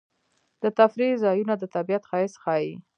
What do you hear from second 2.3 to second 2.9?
ښيي.